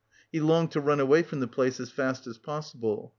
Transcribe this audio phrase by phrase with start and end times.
[0.31, 3.09] He longed to run away from the place as fast as possible.